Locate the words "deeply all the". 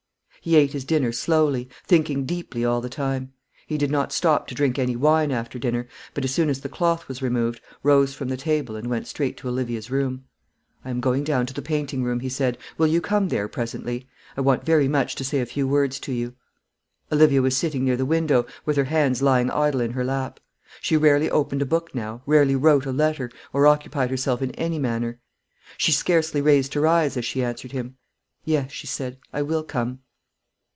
2.25-2.89